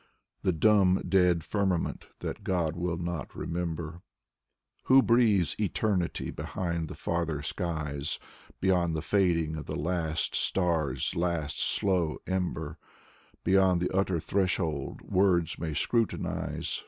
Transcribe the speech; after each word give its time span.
The 0.41 0.51
dumb, 0.51 1.03
dead 1.07 1.43
firmament— 1.43 2.07
^that 2.21 2.41
God 2.41 2.75
will 2.75 2.97
not 2.97 3.35
remember, 3.35 4.01
Who 4.85 5.03
breathes 5.03 5.55
Eternity 5.59 6.31
behind 6.31 6.87
the 6.87 6.95
farther 6.95 7.43
skies, 7.43 8.17
Beyond 8.59 8.95
the 8.95 9.03
fading 9.03 9.55
of 9.57 9.67
the 9.67 9.75
last 9.75 10.33
star's 10.33 11.15
last 11.15 11.59
slow 11.59 12.17
ember, 12.25 12.79
Beyond 13.43 13.79
the 13.79 13.95
utter 13.95 14.19
threshold 14.19 15.01
words 15.03 15.59
may 15.59 15.75
scrutinize. 15.75 16.79